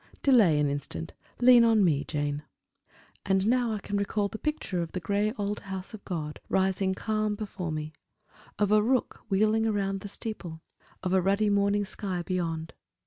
[0.23, 2.41] "Delay an instant; lean on me, Jane."
[3.23, 6.95] And now I can recall the picture of the gray old house of God rising
[6.95, 7.93] calm before me,
[8.57, 10.63] of a rook wheeling around the steeple,
[11.03, 12.73] of a ruddy morning sky beyond.